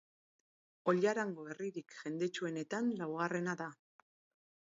Ollarango 0.93 1.45
herririk 1.51 1.93
jendetsuenetan 1.97 2.89
laugarrena 3.03 3.55
da. 3.61 3.69